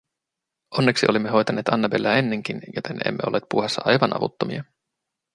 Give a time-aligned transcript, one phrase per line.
[0.71, 4.63] Onneksi olimme hoitaneet Annabelleä ennenkin, joten emme olleet puuhassa aivan avuttomia.